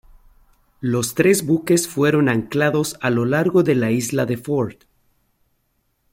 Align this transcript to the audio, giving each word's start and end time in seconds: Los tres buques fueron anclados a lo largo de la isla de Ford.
Los 0.79 1.13
tres 1.13 1.45
buques 1.45 1.87
fueron 1.87 2.27
anclados 2.27 2.97
a 3.01 3.11
lo 3.11 3.23
largo 3.23 3.61
de 3.61 3.75
la 3.75 3.91
isla 3.91 4.25
de 4.25 4.35
Ford. 4.35 4.73